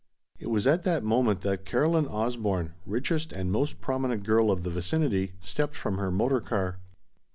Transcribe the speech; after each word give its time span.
It 0.39 0.47
was 0.47 0.65
at 0.65 0.81
that 0.81 1.03
moment 1.03 1.41
that 1.41 1.63
Caroline 1.63 2.07
Osborne, 2.07 2.73
richest 2.87 3.31
and 3.31 3.51
most 3.51 3.79
prominent 3.81 4.23
girl 4.23 4.49
of 4.49 4.63
the 4.63 4.71
vicinity, 4.71 5.33
stepped 5.43 5.75
from 5.75 5.99
her 5.99 6.09
motor 6.09 6.41
car. 6.41 6.79